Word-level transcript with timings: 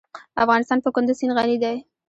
افغانستان 0.43 0.79
په 0.83 0.89
کندز 0.95 1.15
سیند 1.19 1.33
غني 1.37 1.57
دی. 1.63 1.77